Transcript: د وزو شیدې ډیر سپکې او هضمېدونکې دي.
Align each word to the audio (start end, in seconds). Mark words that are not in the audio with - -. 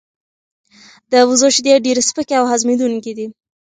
د 1.11 1.13
وزو 1.29 1.47
شیدې 1.55 1.73
ډیر 1.85 1.97
سپکې 2.09 2.35
او 2.39 2.45
هضمېدونکې 2.51 3.11
دي. 3.17 3.27